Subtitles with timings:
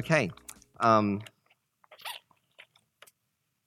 [0.00, 0.30] Okay.
[0.80, 1.20] Um,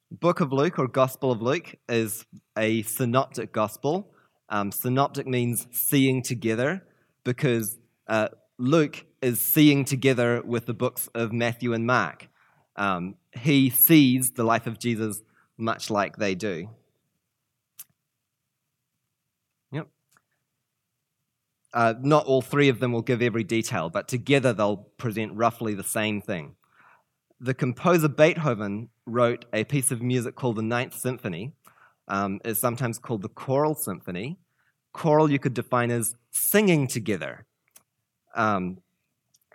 [0.10, 2.26] Book of Luke or Gospel of Luke is
[2.58, 4.12] a synoptic gospel.
[4.50, 6.88] Um, synoptic means seeing together
[7.24, 7.78] because
[8.08, 12.30] uh, Luke is seeing together with the books of Matthew and Mark.
[12.78, 15.22] Um, he sees the life of Jesus
[15.56, 16.68] much like they do.
[21.74, 25.74] Uh, not all three of them will give every detail, but together they'll present roughly
[25.74, 26.56] the same thing.
[27.40, 31.54] The composer Beethoven wrote a piece of music called the Ninth Symphony.
[32.08, 34.38] Um, it's sometimes called the choral symphony.
[34.94, 37.46] Choral you could define as singing together.
[38.36, 38.78] Um,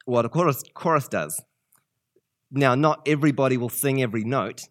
[0.04, 1.40] what a chorus, chorus does.
[2.50, 4.62] Now, not everybody will sing every note.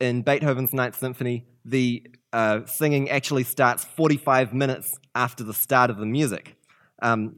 [0.00, 5.96] In Beethoven's Ninth Symphony, the uh, singing actually starts 45 minutes after the start of
[5.96, 6.56] the music.
[7.04, 7.36] Um,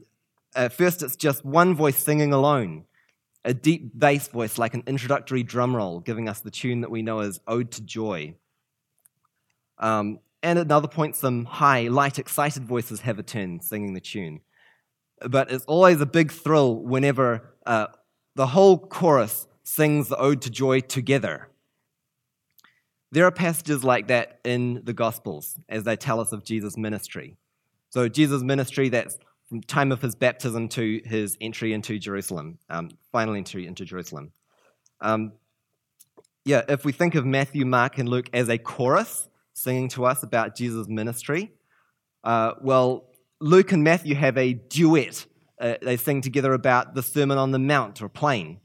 [0.55, 2.85] at first, it's just one voice singing alone,
[3.43, 7.01] a deep bass voice like an introductory drum roll, giving us the tune that we
[7.01, 8.33] know as Ode to Joy.
[9.77, 13.99] Um, and at another point, some high, light, excited voices have a turn singing the
[13.99, 14.39] tune.
[15.27, 17.87] But it's always a big thrill whenever uh,
[18.35, 21.49] the whole chorus sings the Ode to Joy together.
[23.11, 27.35] There are passages like that in the Gospels as they tell us of Jesus' ministry.
[27.89, 29.17] So, Jesus' ministry, that's
[29.49, 34.31] from time of his baptism to his entry into Jerusalem, um, final entry into Jerusalem.
[35.01, 35.33] Um,
[36.43, 40.23] yeah, if we think of Matthew, Mark, and Luke as a chorus singing to us
[40.23, 41.51] about Jesus' ministry,
[42.23, 43.09] uh, well,
[43.39, 45.25] Luke and Matthew have a duet.
[45.59, 48.59] Uh, they sing together about the Sermon on the Mount or plain.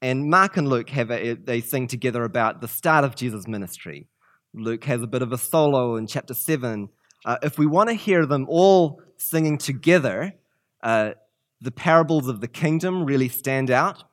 [0.00, 4.08] And Mark and Luke have a, they sing together about the start of Jesus' ministry.
[4.54, 6.88] Luke has a bit of a solo in chapter 7.
[7.24, 10.34] Uh, if we want to hear them all singing together,
[10.82, 11.12] uh,
[11.60, 14.04] the parables of the kingdom really stand out.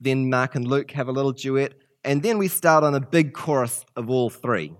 [0.00, 1.74] Then Mark and Luke have a little duet,
[2.04, 4.74] and then we start on a big chorus of all three.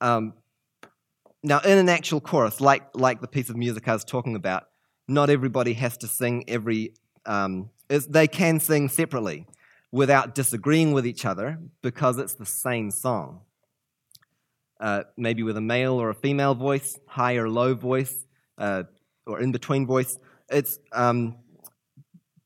[0.00, 0.34] Um,
[1.42, 4.68] now, in an actual chorus, like, like the piece of music I was talking about,
[5.06, 6.94] not everybody has to sing every.
[7.26, 9.46] Um, they can sing separately
[9.90, 13.40] without disagreeing with each other because it's the same song.
[14.80, 18.26] Uh, maybe with a male or a female voice, high or low voice,
[18.58, 18.84] uh,
[19.26, 20.18] or in between voice.
[20.50, 21.36] It's, um,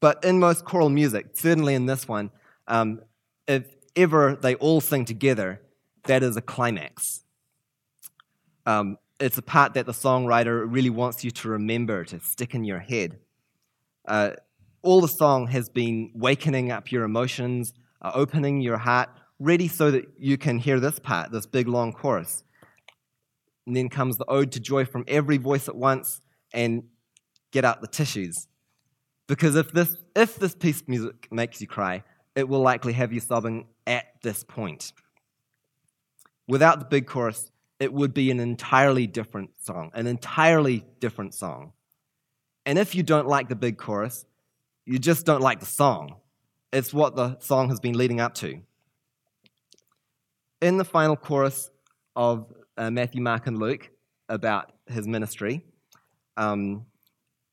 [0.01, 2.31] but in most choral music, certainly in this one,
[2.69, 3.03] um,
[3.47, 3.65] if
[3.97, 5.61] ever they all sing together,
[6.05, 7.23] that is a climax.
[8.67, 12.65] Um, it's a part that the songwriter really wants you to remember, to stick in
[12.65, 13.19] your head.
[14.07, 14.31] Uh,
[14.83, 19.11] all the song has been wakening up your emotions, uh, opening your heart,
[19.43, 22.45] ready so that you can hear this part, this big long chorus.
[23.67, 26.21] And then comes the ode to joy from every voice at once
[26.53, 26.85] and
[27.53, 28.49] get out the tissues.
[29.29, 32.03] Because if this, if this piece of music makes you cry,
[32.35, 34.93] it will likely have you sobbing at this point.
[36.49, 41.73] Without the big chorus, it would be an entirely different song, an entirely different song.
[42.65, 44.25] And if you don't like the big chorus,
[44.85, 46.17] you just don't like the song.
[46.73, 48.61] It's what the song has been leading up to.
[50.63, 51.71] In the final chorus
[52.15, 52.47] of
[52.77, 53.91] uh, Matthew, Mark, and Luke
[54.29, 55.61] about his ministry,
[56.37, 56.87] um,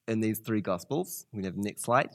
[0.07, 2.11] in these three Gospels, we have the next slide.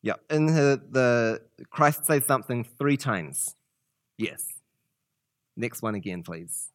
[0.00, 3.56] Yeah, in the, the Christ says something three times.
[4.16, 4.46] Yes.
[5.56, 6.70] Next one again, please.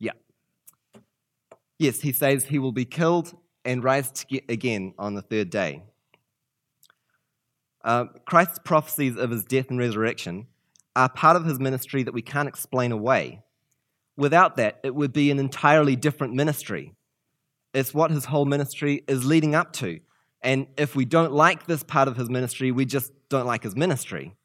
[0.00, 0.12] Yeah.
[1.78, 5.82] Yes, he says he will be killed and rise again on the third day.
[7.84, 10.46] Uh, Christ's prophecies of his death and resurrection
[10.94, 13.42] are part of his ministry that we can't explain away.
[14.16, 16.94] Without that, it would be an entirely different ministry.
[17.74, 20.00] It's what his whole ministry is leading up to.
[20.42, 23.76] And if we don't like this part of his ministry, we just don't like his
[23.76, 24.36] ministry.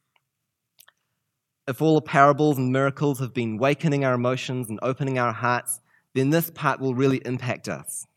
[1.67, 5.81] If all the parables and miracles have been wakening our emotions and opening our hearts,
[6.15, 8.07] then this part will really impact us.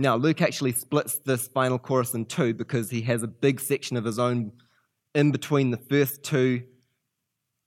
[0.00, 3.96] Now, Luke actually splits this final chorus in two because he has a big section
[3.96, 4.52] of his own
[5.12, 6.62] in between the first two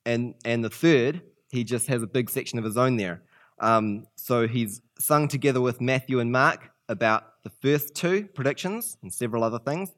[0.05, 1.23] and, and the third.
[1.49, 3.21] He just has a big section of his own there.
[3.59, 9.13] Um, so he's sung together with Matthew and Mark about the first two predictions and
[9.13, 9.89] several other things,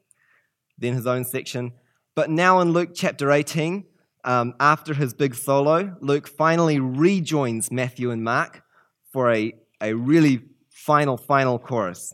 [0.76, 1.72] then his own section.
[2.16, 3.84] But now in Luke chapter 18,
[4.24, 8.64] um, after his big solo, Luke finally rejoins Matthew and Mark
[9.12, 12.12] for a, a really final, final chorus.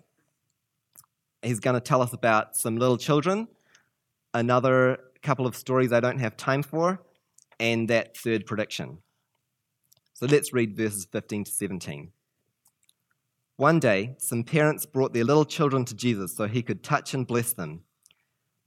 [1.42, 3.48] He's going to tell us about some little children,
[4.34, 7.02] another couple of stories I don't have time for,
[7.58, 8.98] and that third prediction.
[10.14, 12.12] So let's read verses 15 to 17.
[13.56, 17.26] One day, some parents brought their little children to Jesus so he could touch and
[17.26, 17.82] bless them.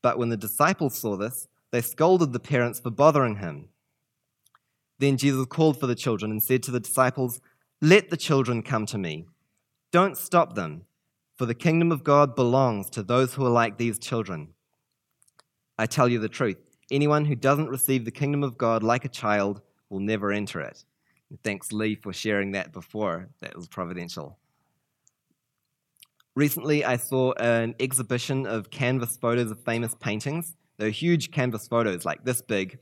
[0.02, 3.70] But when the disciples saw this, they scolded the parents for bothering him.
[5.00, 7.40] Then Jesus called for the children and said to the disciples,
[7.81, 9.25] Let the children come to me.
[9.92, 10.84] Don't stop them,
[11.44, 14.54] for the kingdom of God belongs to those who are like these children.
[15.78, 16.56] I tell you the truth
[16.90, 19.60] anyone who doesn't receive the kingdom of God like a child
[19.90, 20.86] will never enter it.
[21.44, 23.28] thanks, Lee, for sharing that before.
[23.42, 24.38] That was providential.
[26.34, 30.56] Recently, I saw an exhibition of canvas photos of famous paintings.
[30.78, 32.80] They're huge canvas photos, like this big.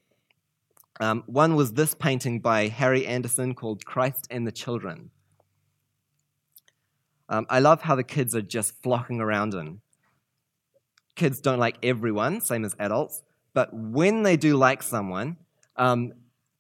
[1.00, 5.10] Um, one was this painting by Harry Anderson called Christ and the Children.
[7.32, 9.82] Um, I love how the kids are just flocking around him.
[11.16, 13.24] Kids don't like everyone, same as adults,
[13.56, 15.38] but when they do like someone,
[15.76, 16.14] um,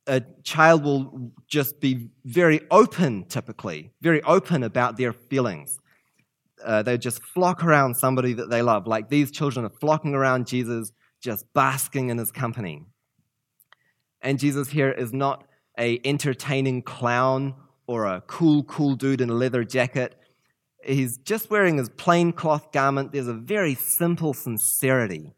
[0.08, 5.78] a child will just be very open, typically, very open about their feelings
[6.64, 8.88] uh, they just flock around somebody that they love.
[8.88, 10.92] Like these children are flocking around Jesus,
[11.22, 12.84] just basking in his company.
[14.22, 15.46] And Jesus here is not
[15.78, 17.56] a entertaining clown
[17.88, 20.16] or a cool, cool dude in a leather jacket.
[20.84, 23.12] He's just wearing his plain cloth garment.
[23.12, 25.34] There's a very simple sincerity.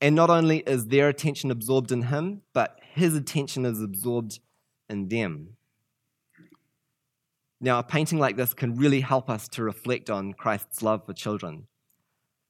[0.00, 4.40] And not only is their attention absorbed in him, but his attention is absorbed
[4.88, 5.56] in them.
[7.60, 11.12] Now, a painting like this can really help us to reflect on Christ's love for
[11.12, 11.68] children.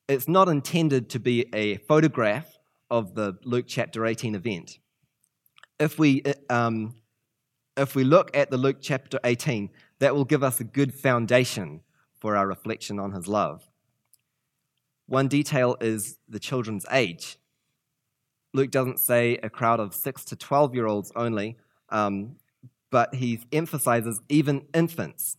[0.09, 2.59] It's not intended to be a photograph
[2.91, 4.79] of the Luke chapter 18 event.
[5.79, 6.94] If we, um,
[7.76, 9.69] if we look at the Luke chapter 18,
[10.02, 11.81] that will give us a good foundation
[12.19, 13.69] for our reflection on his love.
[15.06, 17.38] One detail is the children's age.
[18.52, 21.56] Luke doesn't say a crowd of 6 to 12 year olds only.
[21.88, 22.37] Um,
[22.90, 25.38] but he emphasizes even infants.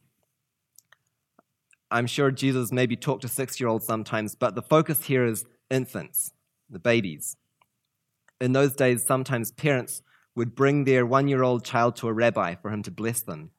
[1.91, 5.45] I'm sure Jesus maybe talked to six year olds sometimes, but the focus here is
[5.69, 6.33] infants,
[6.69, 7.35] the babies.
[8.39, 10.01] In those days, sometimes parents
[10.35, 13.51] would bring their one year old child to a rabbi for him to bless them.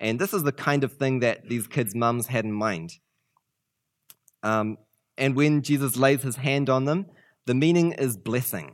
[0.00, 2.94] And this is the kind of thing that these kids' mums had in mind.
[4.42, 4.78] Um,
[5.18, 7.06] and when Jesus lays his hand on them,
[7.44, 8.72] the meaning is blessing.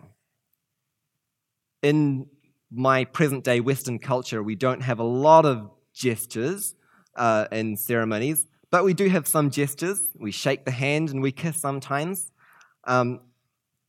[1.82, 2.26] In
[2.70, 6.76] my present day Western culture, we don't have a lot of gestures
[7.16, 10.00] uh, in ceremonies, but we do have some gestures.
[10.18, 12.30] We shake the hand and we kiss sometimes.
[12.84, 13.20] Um,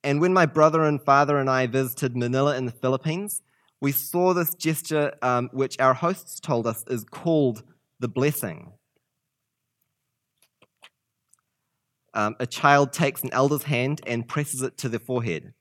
[0.03, 3.41] and when my brother and father and I visited Manila in the Philippines,
[3.81, 7.63] we saw this gesture, um, which our hosts told us is called
[7.99, 8.73] the blessing.
[12.13, 15.53] Um, a child takes an elder's hand and presses it to their forehead.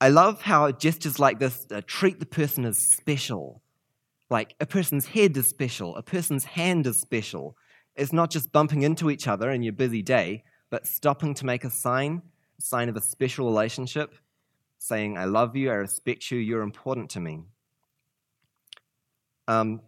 [0.00, 3.62] I love how gestures like this uh, treat the person as special.
[4.30, 7.56] Like a person's head is special, a person's hand is special.
[7.94, 11.64] It's not just bumping into each other in your busy day, but stopping to make
[11.64, 12.22] a sign,
[12.58, 14.14] a sign of a special relationship,
[14.82, 17.42] saying, I love you, I respect you, you're important to me.
[19.46, 19.80] Um,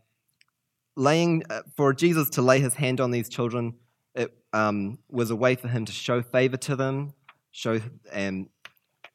[0.97, 3.75] laying, uh, for Jesus to lay his hand on these children,
[4.15, 7.15] it um, was a way for him to show favor to them,
[7.51, 7.81] show
[8.13, 8.49] and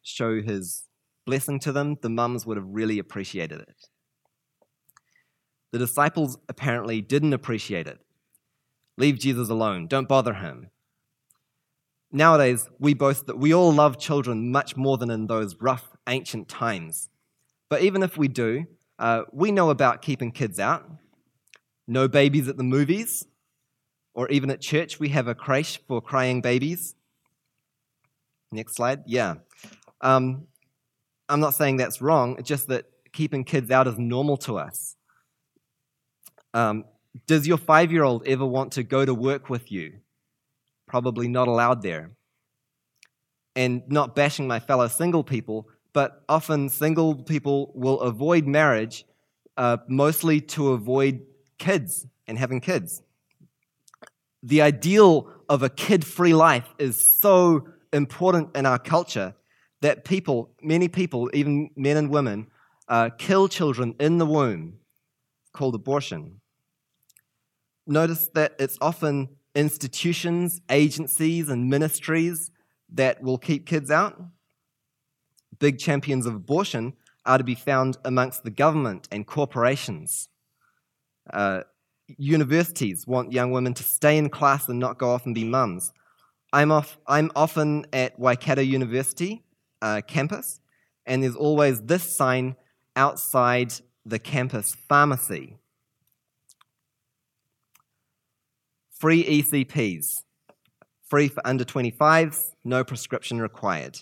[0.02, 0.90] show his
[1.26, 3.88] blessing to them, the mums would have really appreciated it.
[5.72, 8.00] The disciples apparently didn't appreciate it.
[8.98, 10.72] Leave Jesus alone, don't bother him.
[12.12, 16.48] Nowadays, we boast that we all love children much more than in those rough ancient
[16.48, 17.10] times.
[17.70, 18.66] But even if we do,
[18.98, 20.90] uh, we know about keeping kids out.
[21.88, 23.26] No babies at the movies,
[24.14, 26.96] or even at church, we have a creche for crying babies.
[28.52, 29.04] Next slide.
[29.06, 29.36] Yeah.
[30.02, 30.48] Um,
[31.30, 34.96] I'm not saying that's wrong, it's just that keeping kids out is normal to us.
[36.54, 36.86] Um,
[37.28, 40.00] does your five year old ever want to go to work with you?
[40.90, 42.12] Probably not allowed there.
[43.56, 49.06] And not bashing my fellow single people, but often single people will avoid marriage
[49.56, 51.22] uh, mostly to avoid
[51.60, 53.04] kids and having kids.
[54.42, 59.36] The ideal of a kid free life is so important in our culture
[59.82, 62.48] that people, many people, even men and women,
[62.88, 64.80] uh, kill children in the womb,
[65.54, 66.42] called abortion.
[67.86, 72.52] Notice that it's often institutions, agencies, and ministries
[72.94, 74.22] that will keep kids out.
[75.60, 76.94] Big champions of abortion
[77.26, 80.30] are to be found amongst the government and corporations.
[81.32, 81.62] Uh,
[82.18, 85.92] universities want young women to stay in class and not go off and be mums.
[86.52, 89.44] I'm, off, I'm often at Waikato University,
[89.82, 90.60] uh, campus,
[91.06, 92.56] and there's always this sign
[92.96, 93.74] outside
[94.06, 95.58] the campus pharmacy.
[99.00, 100.24] Free ECPs,
[101.08, 103.98] free for under 25s, no prescription required.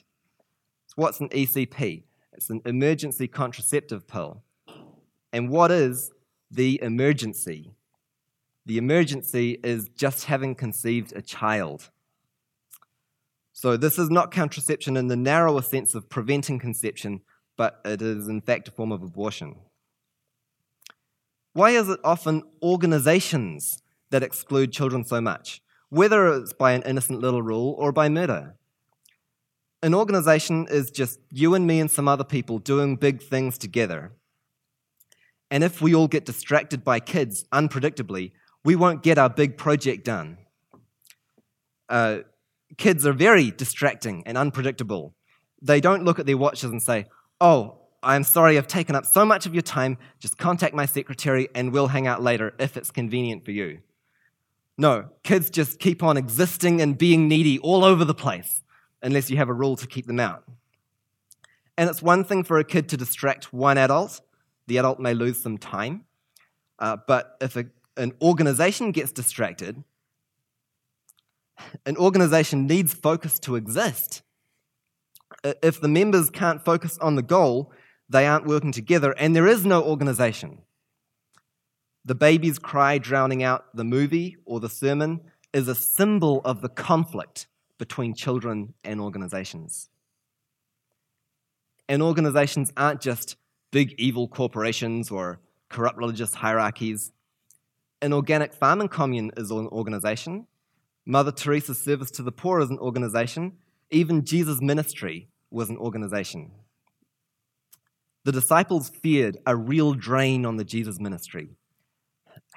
[0.95, 2.01] What's an ECP?
[2.33, 4.41] It's an emergency contraceptive pill.
[5.31, 6.11] And what is
[6.49, 7.75] the emergency?
[8.65, 11.91] The emergency is just having conceived a child.
[13.53, 17.21] So, this is not contraception in the narrower sense of preventing conception,
[17.55, 19.57] but it is in fact a form of abortion.
[21.53, 27.19] Why is it often organizations that exclude children so much, whether it's by an innocent
[27.19, 28.55] little rule or by murder?
[29.83, 34.13] An organization is just you and me and some other people doing big things together.
[35.51, 38.31] And if we all get distracted by kids unpredictably,
[38.65, 40.37] we won't get our big project done.
[41.87, 42.19] Uh,
[42.77, 45.15] kids are very distracting and unpredictable.
[45.61, 47.05] They don't look at their watches and say,
[47.39, 49.97] Oh, I'm sorry I've taken up so much of your time.
[50.19, 53.79] Just contact my secretary and we'll hang out later if it's convenient for you.
[54.77, 58.63] No, kids just keep on existing and being needy all over the place
[59.01, 60.43] unless you have a rule to keep them out.
[61.77, 64.21] And it's one thing for a kid to distract one adult,
[64.67, 66.05] the adult may lose some time.
[66.79, 67.65] Uh, but if a,
[67.95, 69.83] an organization gets distracted,
[71.85, 74.21] an organization needs focus to exist.
[75.43, 77.71] If the members can't focus on the goal,
[78.09, 80.61] they aren't working together, and there is no organization.
[82.07, 85.19] The baby's cry drowning out the movie or the sermon
[85.51, 87.47] is a symbol of the conflict
[87.77, 89.89] between children and organizations.
[91.89, 93.35] And organizations aren't just
[93.71, 97.11] big evil corporations or corrupt religious hierarchies.
[98.01, 100.47] An organic farming commune is an organization.
[101.05, 103.57] Mother Teresa's service to the poor is an organization.
[103.91, 106.51] Even Jesus' ministry was an organization.
[108.23, 111.49] The disciples feared a real drain on the Jesus ministry.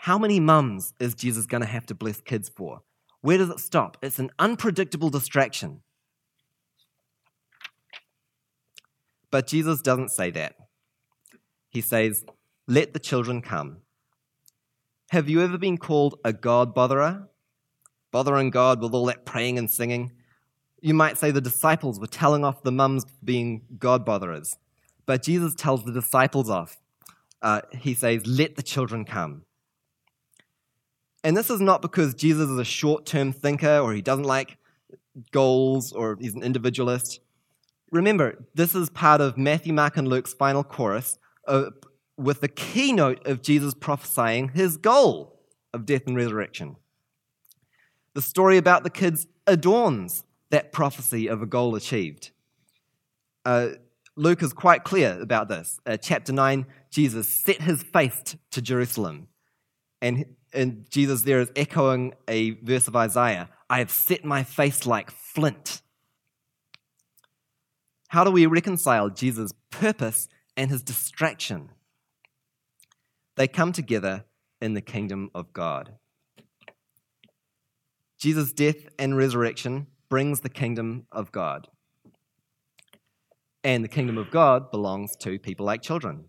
[0.05, 2.81] How many mums is Jesus going to have to bless kids for?
[3.21, 3.99] Where does it stop?
[4.01, 5.83] It's an unpredictable distraction.
[9.31, 10.55] But Jesus doesn't say that.
[11.69, 12.25] He says,
[12.67, 13.83] Let the children come.
[15.11, 17.27] Have you ever been called a God botherer?
[18.11, 20.13] Bothering God with all that praying and singing?
[20.81, 24.57] You might say the disciples were telling off the mums being God botherers.
[25.05, 26.79] But Jesus tells the disciples off.
[27.43, 29.43] Uh, he says, Let the children come.
[31.23, 34.57] And this is not because Jesus is a short term thinker or he doesn't like
[35.33, 37.21] goals or he's an individualist.
[37.91, 41.71] Remember, this is part of Matthew, Mark, and Luke's final chorus uh,
[42.17, 45.41] with the keynote of Jesus prophesying his goal
[45.75, 46.77] of death and resurrection.
[48.15, 52.31] The story about the kids adorns that prophecy of a goal achieved.
[53.45, 53.71] Uh,
[54.17, 55.81] Luke is quite clear about this.
[55.87, 59.29] Uh, chapter 9, Jesus set his face to Jerusalem
[60.01, 64.85] and and Jesus there is echoing a verse of Isaiah I have set my face
[64.85, 65.83] like flint.
[68.09, 71.71] How do we reconcile Jesus' purpose and his distraction?
[73.37, 74.25] They come together
[74.61, 75.95] in the kingdom of God.
[78.19, 81.69] Jesus' death and resurrection brings the kingdom of God.
[83.63, 86.25] And the kingdom of God belongs to people like children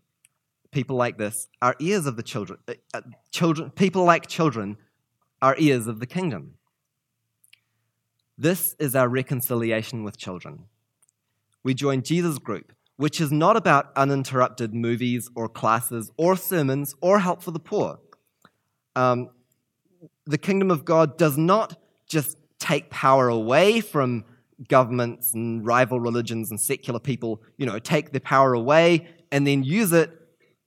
[0.71, 2.59] people like this are ears of the children.
[2.67, 3.01] Uh, uh,
[3.31, 4.77] children people like children
[5.41, 6.55] are ears of the kingdom.
[8.37, 10.65] This is our reconciliation with children.
[11.63, 17.19] We join Jesus' group, which is not about uninterrupted movies or classes or sermons or
[17.19, 17.99] help for the poor.
[18.95, 19.29] Um,
[20.25, 24.25] the kingdom of God does not just take power away from
[24.67, 29.63] governments and rival religions and secular people, you know, take their power away and then
[29.63, 30.20] use it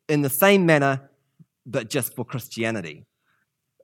[0.09, 1.11] in the same manner,
[1.67, 3.07] but just for Christianity.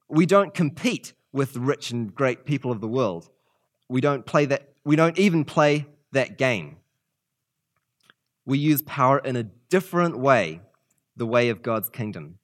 [0.09, 3.31] We don't compete with rich and great people of the world.
[3.89, 6.77] We don't play that, we don't even play that game.
[8.45, 10.61] We use power in a different way,
[11.17, 12.39] the way of God's kingdom.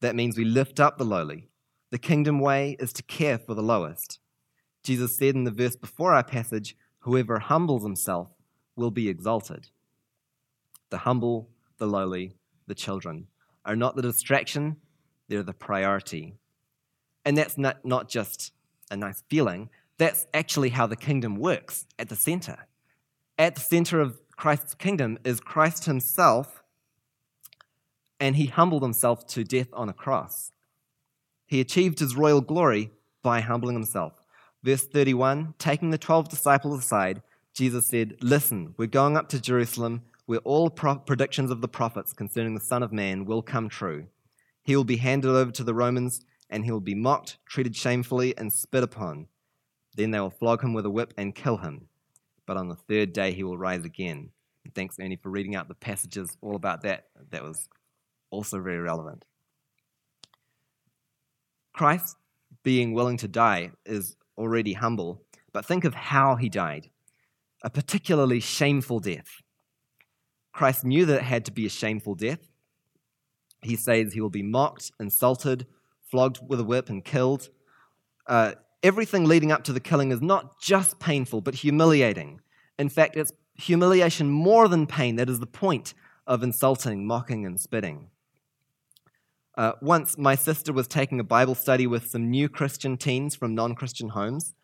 [0.00, 1.48] That means we lift up the lowly.
[1.90, 4.18] The kingdom way is to care for the lowest.
[4.82, 8.28] Jesus said in the verse before our passage, Whoever humbles himself
[8.76, 9.68] will be exalted.
[10.90, 11.48] The humble,
[11.78, 12.34] the lowly,
[12.70, 13.26] the children,
[13.66, 14.76] are not the distraction,
[15.28, 16.36] they're the priority.
[17.24, 18.52] And that's not, not just
[18.90, 22.68] a nice feeling, that's actually how the kingdom works at the center.
[23.36, 26.62] At the center of Christ's kingdom is Christ himself,
[28.18, 30.52] and he humbled himself to death on a cross.
[31.46, 34.12] He achieved his royal glory by humbling himself.
[34.62, 37.22] Verse 31 Taking the 12 disciples aside,
[37.52, 42.12] Jesus said, Listen, we're going up to Jerusalem where all pro- predictions of the prophets
[42.12, 44.06] concerning the Son of Man will come true.
[44.62, 48.38] He will be handed over to the Romans, and he will be mocked, treated shamefully,
[48.38, 49.26] and spit upon.
[49.96, 51.88] Then they will flog him with a whip and kill him.
[52.46, 54.30] But on the third day he will rise again.
[54.64, 57.06] And thanks, Ernie, for reading out the passages all about that.
[57.30, 57.68] That was
[58.30, 59.24] also very relevant.
[61.72, 62.14] Christ
[62.62, 66.88] being willing to die is already humble, but think of how he died
[67.64, 69.42] a particularly shameful death.
[70.52, 72.48] Christ knew that it had to be a shameful death.
[73.62, 75.66] He says he will be mocked, insulted,
[76.10, 77.50] flogged with a whip, and killed.
[78.26, 78.52] Uh,
[78.82, 82.40] everything leading up to the killing is not just painful, but humiliating.
[82.78, 85.94] In fact, it's humiliation more than pain that is the point
[86.26, 88.08] of insulting, mocking, and spitting.
[89.56, 93.54] Uh, once, my sister was taking a Bible study with some new Christian teens from
[93.54, 94.54] non Christian homes,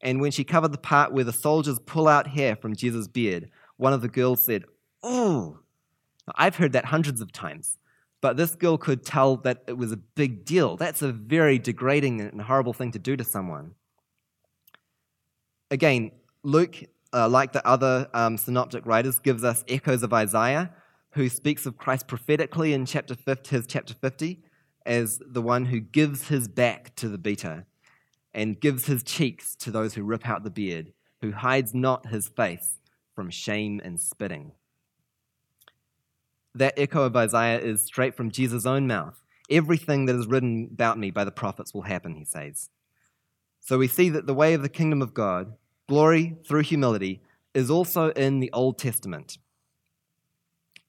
[0.00, 3.50] and when she covered the part where the soldiers pull out hair from Jesus' beard,
[3.78, 4.64] one of the girls said,
[5.06, 5.58] Oh,
[6.34, 7.76] I've heard that hundreds of times,
[8.22, 10.78] but this girl could tell that it was a big deal.
[10.78, 13.74] That's a very degrading and horrible thing to do to someone.
[15.70, 16.10] Again,
[16.42, 16.76] Luke,
[17.12, 20.72] uh, like the other um, synoptic writers, gives us echoes of Isaiah
[21.10, 24.42] who speaks of Christ prophetically in chapter 50, his chapter 50
[24.86, 27.66] as the one who gives his back to the beater
[28.32, 32.28] and gives his cheeks to those who rip out the beard, who hides not his
[32.28, 32.78] face
[33.14, 34.52] from shame and spitting.
[36.54, 39.20] That echo of Isaiah is straight from Jesus' own mouth.
[39.50, 42.70] Everything that is written about me by the prophets will happen, he says.
[43.60, 45.54] So we see that the way of the kingdom of God,
[45.88, 47.22] glory through humility,
[47.54, 49.38] is also in the Old Testament.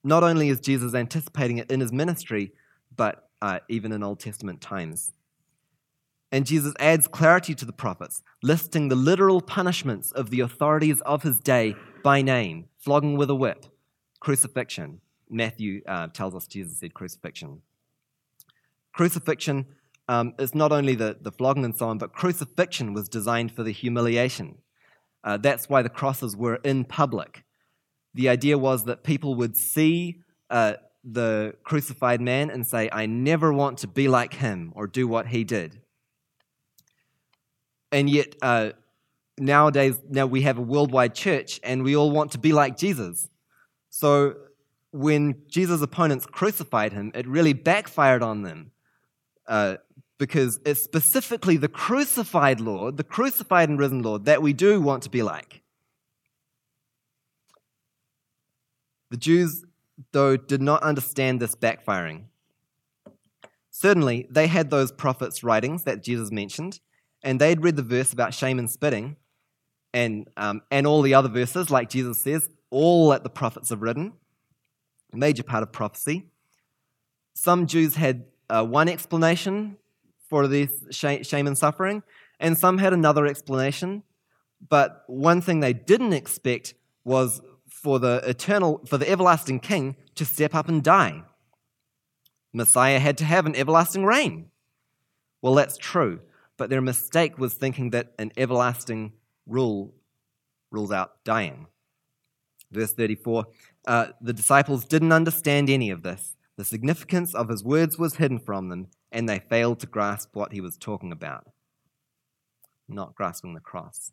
[0.03, 2.51] Not only is Jesus anticipating it in his ministry,
[2.95, 5.11] but uh, even in Old Testament times.
[6.31, 11.23] And Jesus adds clarity to the prophets, listing the literal punishments of the authorities of
[11.23, 13.65] his day by name flogging with a whip,
[14.19, 15.01] crucifixion.
[15.29, 17.61] Matthew uh, tells us Jesus said crucifixion.
[18.93, 19.65] Crucifixion
[20.07, 23.63] um, is not only the, the flogging and so on, but crucifixion was designed for
[23.63, 24.59] the humiliation.
[25.23, 27.45] Uh, that's why the crosses were in public
[28.15, 33.53] the idea was that people would see uh, the crucified man and say, I never
[33.53, 35.81] want to be like him or do what he did.
[37.91, 38.71] And yet, uh,
[39.37, 43.29] nowadays, now we have a worldwide church and we all want to be like Jesus.
[43.89, 44.35] So
[44.95, 48.71] when Jesus' opponents crucified him, it really backfired on them
[49.45, 49.75] uh,
[50.17, 55.03] because it's specifically the crucified Lord, the crucified and risen Lord, that we do want
[55.03, 55.61] to be like.
[59.11, 59.65] The Jews,
[60.13, 62.23] though, did not understand this backfiring.
[63.69, 66.79] Certainly, they had those prophets' writings that Jesus mentioned,
[67.21, 69.17] and they'd read the verse about shame and spitting,
[69.93, 73.81] and, um, and all the other verses, like Jesus says, all that the prophets have
[73.81, 74.13] written,
[75.13, 76.25] major part of prophecy.
[77.33, 79.77] Some Jews had uh, one explanation
[80.29, 82.03] for this shame and suffering,
[82.39, 84.03] and some had another explanation.
[84.67, 90.25] But one thing they didn't expect was for the eternal, for the everlasting king to
[90.25, 91.23] step up and die.
[92.53, 94.49] Messiah had to have an everlasting reign.
[95.41, 96.21] Well, that's true,
[96.57, 99.13] but their mistake was thinking that an everlasting
[99.45, 99.93] rule
[100.71, 101.67] rules out dying.
[102.71, 103.45] Verse 34
[103.87, 106.35] uh, the disciples didn't understand any of this.
[106.57, 110.53] The significance of his words was hidden from them, and they failed to grasp what
[110.53, 111.45] he was talking about.
[112.87, 114.11] Not grasping the cross.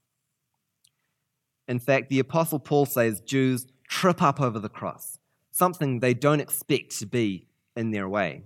[1.68, 5.18] In fact, the Apostle Paul says Jews trip up over the cross,
[5.50, 8.44] something they don't expect to be in their way.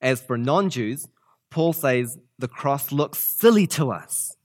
[0.00, 1.08] As for non Jews,
[1.50, 4.36] Paul says the cross looks silly to us.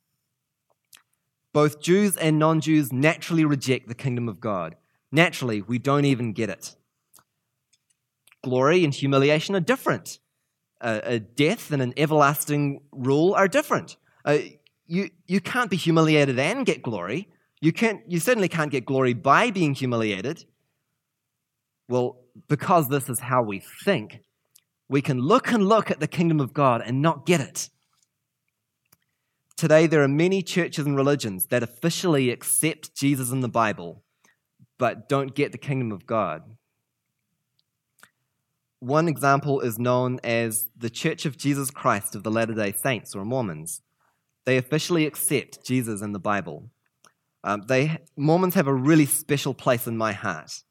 [1.53, 4.75] Both Jews and non Jews naturally reject the kingdom of God.
[5.15, 6.75] Naturally, we don't even get it.
[8.43, 10.19] Glory and humiliation are different.
[10.81, 13.95] Uh, a death and an everlasting rule are different.
[14.25, 14.39] Uh,
[14.87, 17.29] you, you can't be humiliated and get glory.
[17.61, 20.43] You, can't, you certainly can't get glory by being humiliated.
[21.87, 22.17] Well,
[22.49, 24.19] because this is how we think,
[24.89, 27.69] we can look and look at the kingdom of God and not get it.
[29.55, 34.03] Today, there are many churches and religions that officially accept Jesus in the Bible,
[34.77, 36.43] but don't get the kingdom of God.
[38.79, 43.15] One example is known as the Church of Jesus Christ of the Latter day Saints
[43.15, 43.81] or Mormons.
[44.45, 46.69] They officially accept Jesus in the Bible.
[47.43, 50.63] Um, they, Mormons have a really special place in my heart.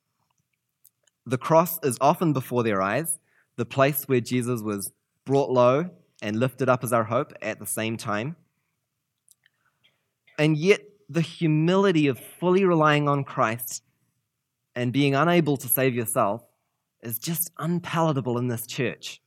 [1.27, 3.19] The cross is often before their eyes,
[3.57, 4.93] the place where Jesus was
[5.25, 5.91] brought low
[6.21, 8.37] and lifted up as our hope at the same time.
[10.39, 13.83] And yet, the humility of fully relying on Christ
[14.75, 16.43] and being unable to save yourself
[17.03, 19.21] is just unpalatable in this church.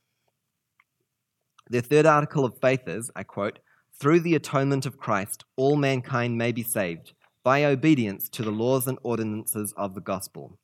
[1.70, 3.58] Their third article of faith is, I quote,
[3.98, 8.86] through the atonement of Christ, all mankind may be saved by obedience to the laws
[8.86, 10.58] and ordinances of the gospel.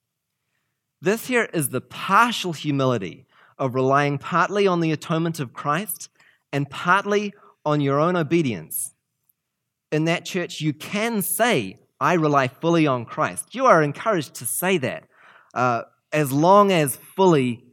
[1.00, 3.26] This here is the partial humility
[3.58, 6.08] of relying partly on the atonement of Christ
[6.52, 8.94] and partly on your own obedience.
[9.92, 13.54] In that church, you can say, I rely fully on Christ.
[13.54, 15.04] You are encouraged to say that,
[15.54, 17.64] uh, as long as fully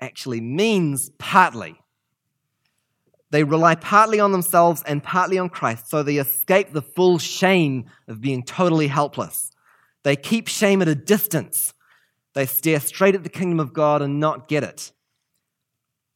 [0.00, 1.74] actually means partly.
[3.32, 7.86] They rely partly on themselves and partly on Christ, so they escape the full shame
[8.06, 9.50] of being totally helpless.
[10.04, 11.74] They keep shame at a distance.
[12.34, 14.92] They stare straight at the kingdom of God and not get it.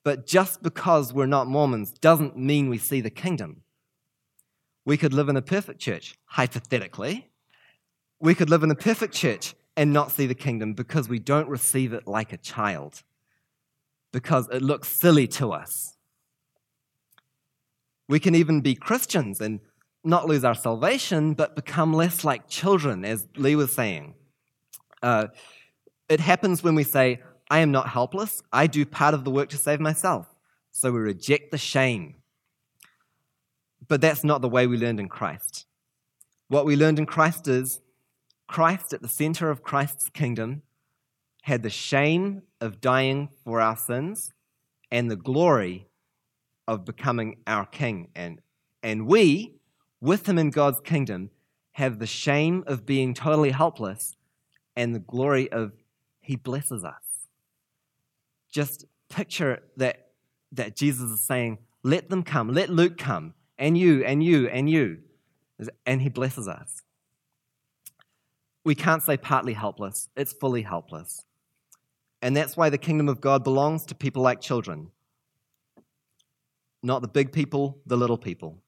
[0.04, 3.62] But just because we're not Mormons doesn't mean we see the kingdom.
[4.84, 7.27] We could live in a perfect church, hypothetically.
[8.20, 11.48] We could live in a perfect church and not see the kingdom because we don't
[11.48, 13.02] receive it like a child,
[14.12, 15.96] because it looks silly to us.
[18.08, 19.60] We can even be Christians and
[20.02, 24.14] not lose our salvation, but become less like children, as Lee was saying.
[25.02, 25.28] Uh,
[26.08, 28.42] it happens when we say, I am not helpless.
[28.52, 30.26] I do part of the work to save myself.
[30.72, 32.16] So we reject the shame.
[33.86, 35.66] But that's not the way we learned in Christ.
[36.48, 37.80] What we learned in Christ is
[38.48, 40.62] Christ at the center of Christ's kingdom
[41.42, 44.32] had the shame of dying for our sins
[44.90, 45.86] and the glory
[46.66, 48.08] of becoming our king.
[48.16, 48.40] And,
[48.82, 49.54] and we,
[50.00, 51.30] with him in God's kingdom,
[51.72, 54.16] have the shame of being totally helpless
[54.74, 55.72] and the glory of
[56.20, 57.28] he blesses us.
[58.50, 60.08] Just picture that,
[60.52, 64.68] that Jesus is saying, Let them come, let Luke come, and you, and you, and
[64.68, 64.98] you.
[65.86, 66.82] And he blesses us.
[68.68, 71.24] We can't say partly helpless, it's fully helpless.
[72.20, 74.90] And that's why the kingdom of God belongs to people like children.
[76.82, 78.62] Not the big people, the little people.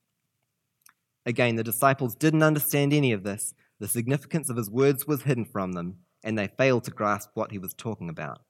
[1.27, 3.53] Again, the disciples didn't understand any of this.
[3.79, 7.53] The significance of his words was hidden from them, and they failed to grasp what
[7.53, 8.41] he was talking about.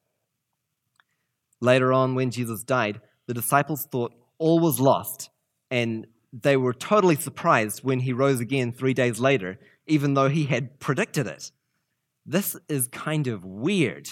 [1.61, 5.31] Later on, when Jesus died, the disciples thought all was lost,
[5.69, 10.45] and they were totally surprised when he rose again three days later, even though he
[10.45, 11.51] had predicted it.
[12.25, 14.11] This is kind of weird.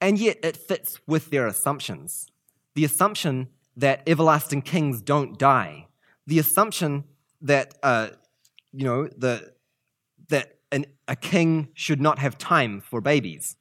[0.00, 2.26] And yet it fits with their assumptions.
[2.74, 5.88] The assumption that everlasting kings don't die.
[6.26, 7.04] The assumption
[7.40, 8.08] that, uh,
[8.72, 9.52] you know, the,
[10.28, 13.56] that an, a king should not have time for babies.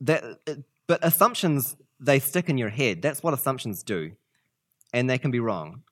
[0.00, 0.24] That,
[0.86, 3.02] but assumptions, they stick in your head.
[3.02, 4.12] That's what assumptions do.
[4.92, 5.82] And they can be wrong.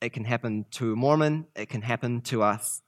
[0.00, 2.82] It can happen to a Mormon, it can happen to us.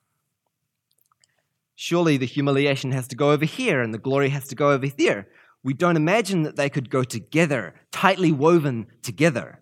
[1.74, 4.86] Surely the humiliation has to go over here and the glory has to go over
[4.86, 5.26] there
[5.62, 9.60] we don't imagine that they could go together, tightly woven together.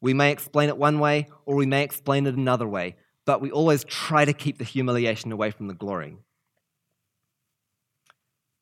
[0.00, 3.50] We may explain it one way or we may explain it another way, but we
[3.50, 6.16] always try to keep the humiliation away from the glory.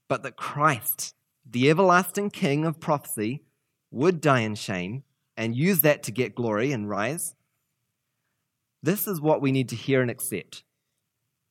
[0.09, 1.15] But that Christ,
[1.49, 3.45] the everlasting King of prophecy,
[3.93, 5.05] would die in shame
[5.37, 7.35] and use that to get glory and rise.
[8.83, 10.65] This is what we need to hear and accept.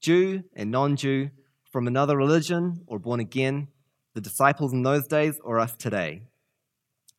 [0.02, 1.30] Jew and non Jew,
[1.72, 3.68] from another religion or born again,
[4.16, 6.24] the disciples in those days or us today.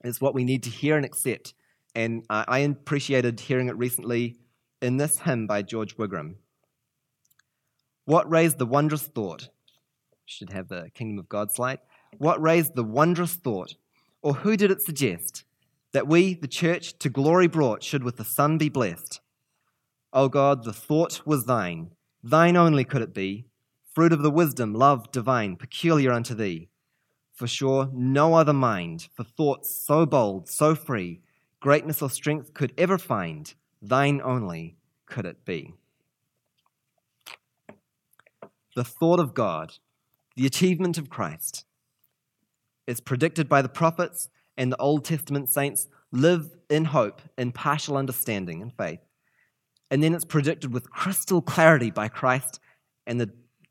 [0.03, 1.55] It's what we need to hear and accept.
[1.94, 4.37] And I appreciated hearing it recently
[4.81, 6.37] in this hymn by George Wigram.
[8.05, 9.49] What raised the wondrous thought?
[10.25, 11.79] Should have the Kingdom of God slide.
[12.18, 13.75] What raised the wondrous thought,
[14.23, 15.44] or who did it suggest,
[15.92, 19.19] that we, the church, to glory brought, should with the Son be blessed?
[20.12, 21.92] O God, the thought was thine,
[22.23, 23.46] thine only could it be,
[23.94, 26.68] fruit of the wisdom, love divine, peculiar unto thee.
[27.33, 31.20] For sure, no other mind, for thoughts so bold, so free,
[31.61, 35.75] greatness or strength could ever find, thine only could it be.
[38.75, 39.75] The thought of God,
[40.37, 41.64] the achievement of Christ,
[42.87, 47.96] is predicted by the prophets and the Old Testament saints live in hope, in partial
[47.96, 49.01] understanding and faith.
[49.90, 52.61] And then it's predicted with crystal clarity by Christ,
[53.07, 53.31] and the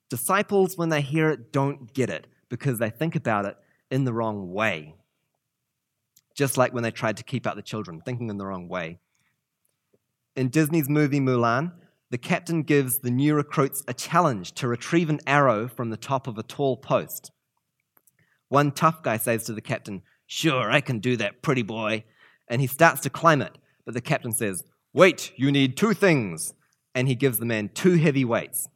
[0.09, 3.55] disciples, when they hear it, don't get it because they think about it
[3.89, 4.95] in the wrong way.
[6.35, 8.99] Just like when they tried to keep out the children, thinking in the wrong way.
[10.35, 11.73] In Disney's movie Mulan,
[12.11, 16.27] the captain gives the new recruits a challenge to retrieve an arrow from the top
[16.27, 17.31] of a tall post.
[18.47, 22.03] One tough guy says to the captain, Sure, I can do that, pretty boy.
[22.47, 26.53] And he starts to climb it, but the captain says, Wait, you need two things.
[26.95, 28.67] And he gives the man two heavy weights.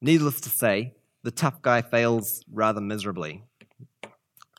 [0.00, 3.42] Needless to say, the tough guy fails rather miserably.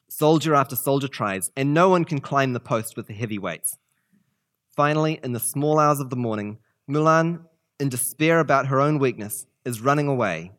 [0.10, 3.78] Soldier after soldier tries, and no one can climb the post with the heavy weights.
[4.76, 6.58] Finally, in the small hours of the morning,
[6.90, 7.46] Mulan,
[7.80, 10.52] in despair about her own weakness, is running away.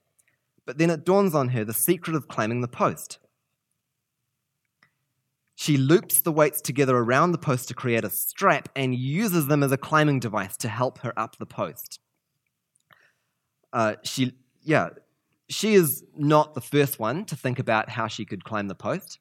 [0.64, 3.18] But then it dawns on her the secret of climbing the post.
[5.60, 9.64] She loops the weights together around the post to create a strap and uses them
[9.64, 11.98] as a climbing device to help her up the post.
[13.72, 14.90] Uh, she, yeah,
[15.48, 19.18] she is not the first one to think about how she could climb the post,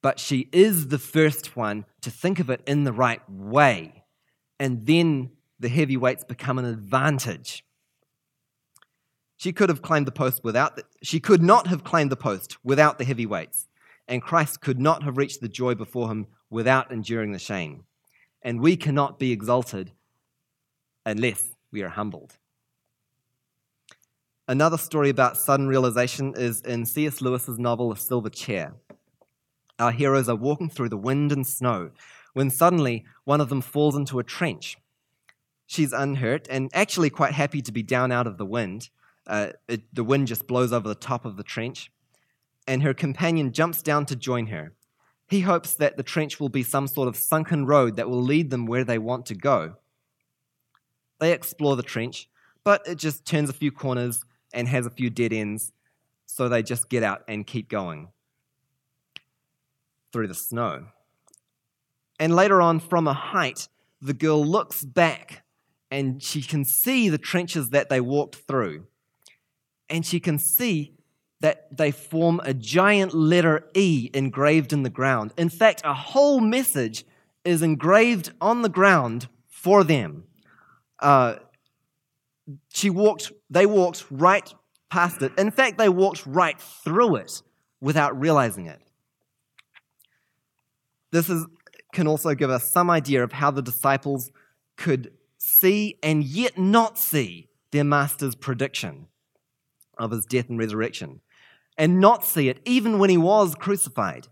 [0.00, 4.02] but she is the first one to think of it in the right way.
[4.58, 7.66] And then the heavy weights become an advantage.
[9.36, 12.56] She could have climbed the post without the, she could not have climbed the post
[12.64, 13.68] without the heavy weights,
[14.08, 17.84] and Christ could not have reached the joy before him without enduring the shame.
[18.42, 19.92] And we cannot be exalted
[21.04, 22.36] unless we are humbled.
[24.48, 27.20] Another story about sudden realization is in C.S.
[27.20, 28.74] Lewis's novel A Silver Chair.
[29.78, 31.90] Our heroes are walking through the wind and snow
[32.32, 34.76] when suddenly one of them falls into a trench.
[35.66, 38.90] She's unhurt and actually quite happy to be down out of the wind.
[39.26, 41.90] Uh, it, the wind just blows over the top of the trench,
[42.66, 44.72] and her companion jumps down to join her.
[45.28, 48.50] He hopes that the trench will be some sort of sunken road that will lead
[48.50, 49.74] them where they want to go.
[51.18, 52.28] They explore the trench,
[52.62, 55.72] but it just turns a few corners and has a few dead ends,
[56.26, 58.08] so they just get out and keep going
[60.12, 60.86] through the snow.
[62.18, 63.68] And later on, from a height,
[64.00, 65.44] the girl looks back
[65.90, 68.86] and she can see the trenches that they walked through.
[69.88, 70.95] And she can see
[71.46, 75.32] that they form a giant letter E engraved in the ground.
[75.36, 77.04] In fact, a whole message
[77.44, 80.24] is engraved on the ground for them.
[80.98, 81.36] Uh,
[82.74, 84.52] she walked, they walked right
[84.90, 85.30] past it.
[85.38, 87.42] In fact, they walked right through it
[87.80, 88.80] without realizing it.
[91.12, 91.46] This is,
[91.92, 94.32] can also give us some idea of how the disciples
[94.76, 99.06] could see and yet not see their master's prediction
[99.96, 101.20] of his death and resurrection,
[101.78, 104.28] and not see it even when he was crucified.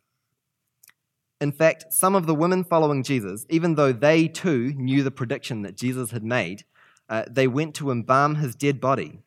[1.41, 5.63] In fact, some of the women following Jesus, even though they too knew the prediction
[5.63, 6.65] that Jesus had made,
[7.09, 9.19] uh, they went to embalm his dead body.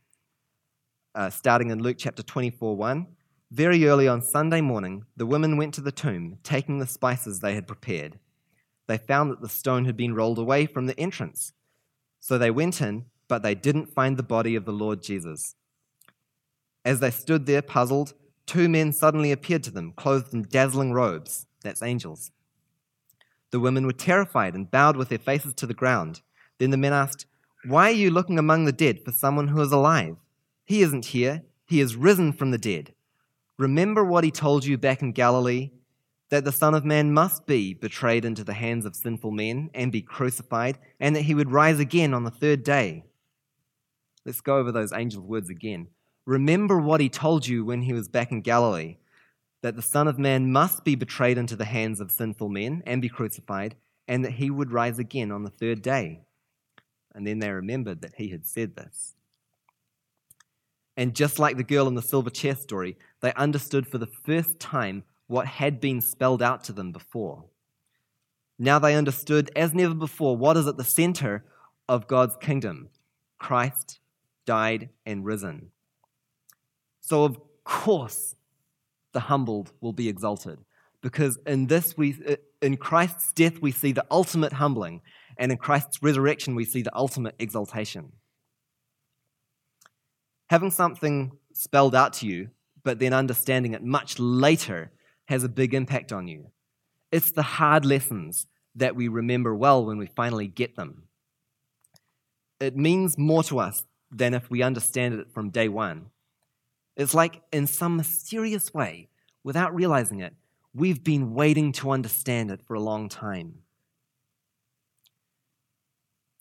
[1.13, 3.07] Uh, starting in Luke chapter 24 1.
[3.51, 7.55] Very early on Sunday morning, the women went to the tomb, taking the spices they
[7.55, 8.19] had prepared.
[8.87, 11.53] They found that the stone had been rolled away from the entrance.
[12.19, 15.55] So they went in, but they didn't find the body of the Lord Jesus.
[16.87, 18.13] As they stood there puzzled,
[18.45, 21.45] two men suddenly appeared to them, clothed in dazzling robes.
[21.61, 22.31] That's angels.
[23.51, 26.21] The women were terrified and bowed with their faces to the ground.
[26.59, 27.25] Then the men asked,
[27.65, 30.15] why are you looking among the dead for someone who is alive?
[30.63, 32.93] He isn't here, he is risen from the dead.
[33.57, 35.71] Remember what he told you back in Galilee
[36.29, 39.91] that the Son of Man must be betrayed into the hands of sinful men and
[39.91, 43.03] be crucified, and that he would rise again on the third day.
[44.25, 45.87] Let's go over those angel words again.
[46.27, 48.97] Remember what he told you when he was back in Galilee
[49.61, 53.01] that the Son of Man must be betrayed into the hands of sinful men and
[53.01, 53.77] be crucified,
[54.09, 56.19] and that he would rise again on the third day.
[57.15, 59.15] And then they remembered that he had said this.
[60.97, 64.59] And just like the girl in the silver chair story, they understood for the first
[64.59, 67.45] time what had been spelled out to them before.
[68.59, 71.45] Now they understood, as never before, what is at the center
[71.87, 72.89] of God's kingdom
[73.39, 73.99] Christ
[74.45, 75.71] died and risen.
[77.07, 78.35] So, of course,
[79.13, 80.59] the humbled will be exalted,
[81.01, 84.99] because in this we, uh, in Christ's death we see the ultimate humbling,
[85.37, 88.11] and in Christ's resurrection, we see the ultimate exaltation.
[90.49, 92.49] Having something spelled out to you,
[92.83, 94.91] but then understanding it much later,
[95.29, 96.51] has a big impact on you.
[97.13, 101.03] It's the hard lessons that we remember well when we finally get them.
[102.59, 106.07] It means more to us than if we understand it from day one.
[106.97, 109.07] It's like, in some mysterious way,
[109.45, 110.33] without realizing it,
[110.73, 113.59] we've been waiting to understand it for a long time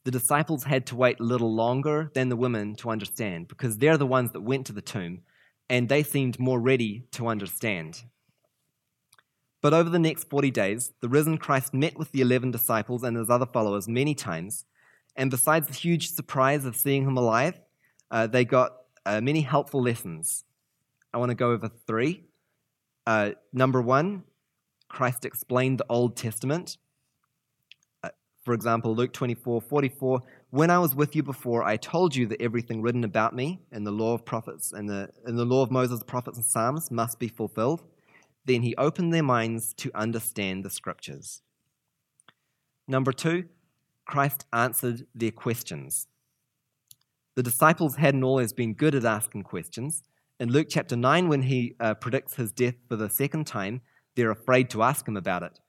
[0.07, 3.99] the disciples had to wait a little longer than the women to understand because they're
[3.99, 5.21] the ones that went to the tomb
[5.69, 8.05] and they seemed more ready to understand.
[9.61, 13.17] But over the next 40 days, the risen Christ met with the 11 disciples and
[13.17, 14.65] his other followers many times.
[15.17, 17.61] And besides the huge surprise of seeing him alive,
[18.13, 20.45] uh, they got uh, many helpful lessons.
[21.15, 22.25] I want to go over three.
[23.07, 24.25] Uh, number one,
[24.89, 26.77] Christ explained the Old Testament
[28.47, 32.41] For example, Luke 24 44, when I was with you before, I told you that
[32.41, 35.73] everything written about me in the law of prophets and the, in the law of
[35.73, 37.83] Moses, prophets, and Psalms must be fulfilled.
[38.45, 41.43] Then he opened their minds to understand the scriptures.
[42.87, 43.47] Number two,
[44.05, 46.07] Christ answered their questions.
[47.37, 50.03] The disciples hadn't always been good at asking questions.
[50.41, 53.83] In Luke chapter 9, when he uh, predicts his death for the second time,
[54.15, 55.61] they're afraid to ask him about it.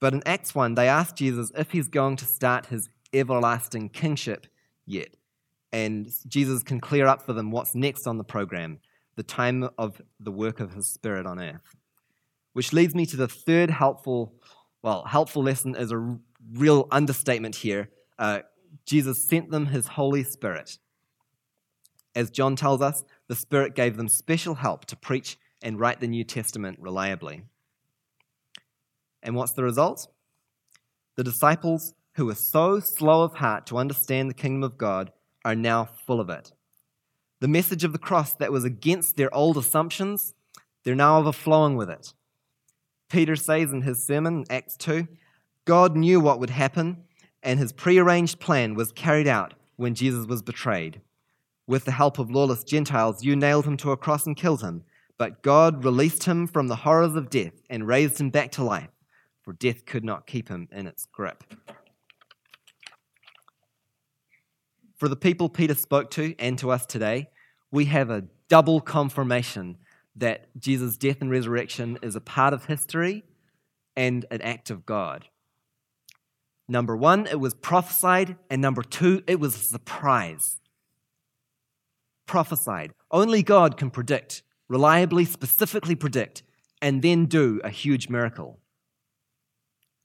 [0.00, 4.46] But in Acts 1, they ask Jesus if he's going to start his everlasting kingship
[4.84, 5.16] yet.
[5.72, 8.78] And Jesus can clear up for them what's next on the program,
[9.16, 11.74] the time of the work of his Spirit on earth.
[12.52, 14.34] Which leads me to the third helpful,
[14.82, 16.18] well, helpful lesson is a
[16.52, 17.88] real understatement here.
[18.18, 18.40] Uh,
[18.84, 20.78] Jesus sent them his Holy Spirit.
[22.14, 26.08] As John tells us, the Spirit gave them special help to preach and write the
[26.08, 27.42] New Testament reliably.
[29.22, 30.08] And what's the result?
[31.16, 35.12] The disciples who were so slow of heart to understand the kingdom of God
[35.44, 36.52] are now full of it.
[37.40, 40.34] The message of the cross that was against their old assumptions,
[40.84, 42.12] they're now overflowing with it.
[43.08, 45.06] Peter says in his sermon, Acts 2,
[45.64, 47.04] God knew what would happen,
[47.42, 51.00] and his prearranged plan was carried out when Jesus was betrayed.
[51.66, 54.84] With the help of lawless Gentiles, you nailed him to a cross and killed him,
[55.18, 58.88] but God released him from the horrors of death and raised him back to life
[59.42, 61.44] for death could not keep him in its grip.
[64.96, 67.28] For the people Peter spoke to and to us today,
[67.70, 69.78] we have a double confirmation
[70.14, 73.24] that Jesus' death and resurrection is a part of history
[73.96, 75.26] and an act of God.
[76.68, 80.60] Number one, it was prophesied, and number two, it was a surprise.
[82.32, 82.94] Prophesied.
[83.10, 86.42] Only God can predict, reliably, specifically predict,
[86.80, 88.58] and then do a huge miracle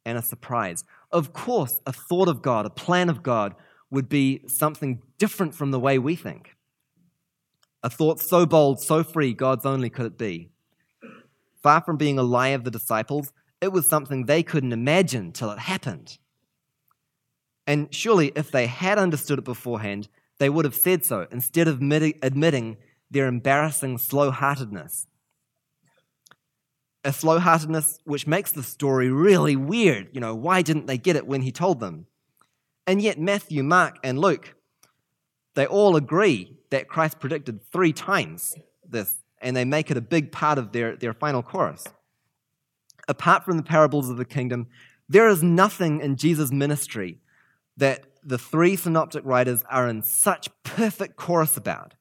[0.05, 0.83] and a surprise.
[1.09, 3.55] Of course, a thought of God, a plan of God,
[3.89, 6.57] would be something different from the way we think.
[7.81, 10.49] A thought so bold, so free, God's only could it be.
[11.63, 15.49] Far from being a lie of the disciples, it was something they couldn't imagine till
[15.51, 16.17] it happened.
[17.65, 21.81] And surely, if they had understood it beforehand, they would have said so instead of
[21.81, 22.77] admitting
[23.09, 25.07] their embarrassing slow heartedness
[27.07, 30.09] a slow heartedness which makes the story really weird.
[30.11, 32.05] You know, why didn't they get it when he told them?
[32.85, 34.55] And yet, Matthew, Mark, and Luke,
[35.55, 38.53] they all agree that Christ predicted three times
[38.87, 41.85] this, and they make it a big part of their, their final chorus.
[43.07, 44.67] Apart from the parables of the kingdom,
[45.07, 47.19] there is nothing in Jesus' ministry
[47.77, 51.93] that the three synoptic writers are in such perfect chorus about.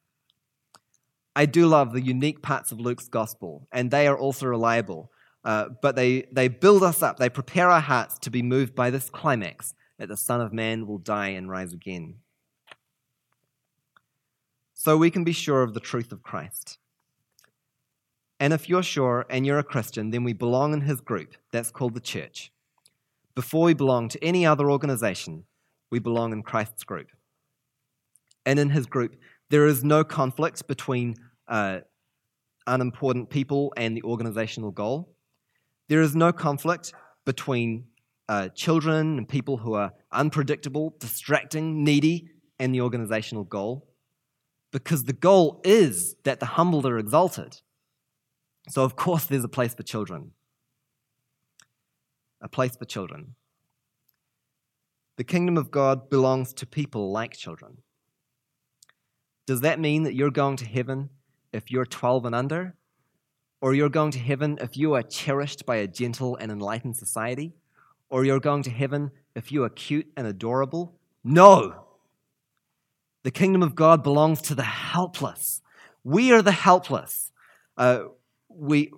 [1.37, 5.09] I do love the unique parts of Luke's gospel, and they are also reliable.
[5.45, 8.89] Uh, but they, they build us up, they prepare our hearts to be moved by
[8.89, 12.15] this climax that the Son of Man will die and rise again.
[14.73, 16.77] So we can be sure of the truth of Christ.
[18.37, 21.35] And if you're sure and you're a Christian, then we belong in his group.
[21.53, 22.51] That's called the church.
[23.33, 25.45] Before we belong to any other organization,
[25.91, 27.07] we belong in Christ's group.
[28.45, 29.15] And in his group,
[29.49, 31.15] there is no conflict between
[31.47, 31.79] uh,
[32.65, 35.15] unimportant people and the organizational goal.
[35.89, 36.93] There is no conflict
[37.25, 37.85] between
[38.29, 43.87] uh, children and people who are unpredictable, distracting, needy, and the organizational goal.
[44.71, 47.55] Because the goal is that the humbled are exalted.
[48.69, 50.31] So, of course, there's a place for children.
[52.41, 53.35] A place for children.
[55.17, 57.79] The kingdom of God belongs to people like children.
[59.47, 61.09] Does that mean that you're going to heaven
[61.51, 62.75] if you're 12 and under?
[63.59, 67.55] Or you're going to heaven if you are cherished by a gentle and enlightened society?
[68.09, 70.99] Or you're going to heaven if you are cute and adorable?
[71.23, 71.85] No!
[73.23, 75.63] The kingdom of God belongs to the helpless.
[76.03, 77.31] We are the helpless.
[77.75, 78.03] Uh,
[78.49, 78.91] we,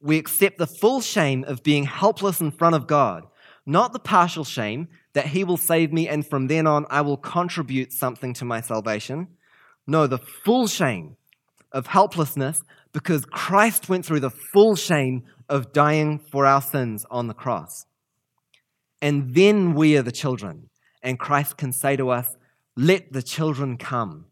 [0.00, 3.24] we accept the full shame of being helpless in front of God,
[3.64, 7.16] not the partial shame that He will save me and from then on I will
[7.16, 9.28] contribute something to my salvation.
[9.86, 11.16] No, the full shame
[11.72, 12.62] of helplessness
[12.92, 17.86] because Christ went through the full shame of dying for our sins on the cross.
[19.02, 20.70] And then we are the children,
[21.02, 22.36] and Christ can say to us,
[22.76, 24.26] Let the children come.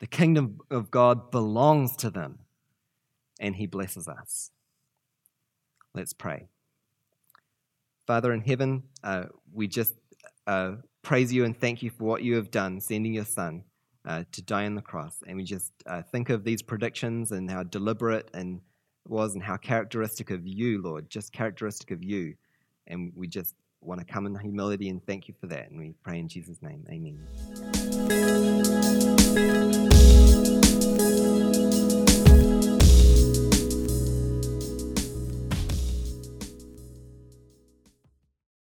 [0.00, 2.40] The kingdom of God belongs to them,
[3.38, 4.50] and He blesses us.
[5.94, 6.48] Let's pray.
[8.10, 9.94] Father in heaven, uh, we just
[10.48, 13.62] uh, praise you and thank you for what you have done, sending your Son
[14.04, 15.22] uh, to die on the cross.
[15.28, 18.62] And we just uh, think of these predictions and how deliberate and
[19.06, 22.34] was and how characteristic of you, Lord, just characteristic of you.
[22.88, 25.70] And we just want to come in humility and thank you for that.
[25.70, 26.84] And we pray in Jesus' name.
[26.90, 28.29] Amen.